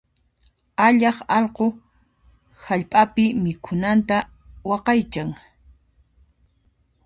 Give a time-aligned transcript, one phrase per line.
[0.87, 1.65] Allaq allqu
[2.65, 4.17] hallp'api mikhunanta
[4.69, 5.29] waqaychan.